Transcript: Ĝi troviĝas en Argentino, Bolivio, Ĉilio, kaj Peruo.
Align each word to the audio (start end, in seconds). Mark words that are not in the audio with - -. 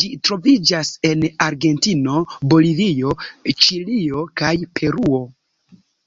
Ĝi 0.00 0.08
troviĝas 0.28 0.88
en 1.10 1.22
Argentino, 1.44 2.16
Bolivio, 2.54 3.12
Ĉilio, 3.66 4.26
kaj 4.42 4.52
Peruo. 4.80 5.22